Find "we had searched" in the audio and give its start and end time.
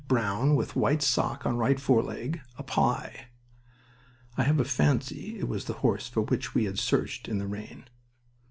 6.55-7.27